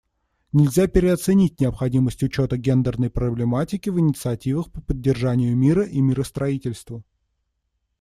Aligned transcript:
Нельзя 0.51 0.87
переоценить 0.87 1.59
необходимость 1.59 2.23
учета 2.23 2.57
гендерной 2.57 3.11
проблематики 3.11 3.87
в 3.91 3.99
инициативах 3.99 4.71
по 4.71 4.81
поддержанию 4.81 5.55
мира 5.55 5.83
и 5.85 6.01
миростроительству. 6.01 7.03